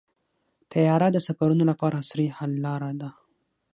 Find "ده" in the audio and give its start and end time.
3.01-3.09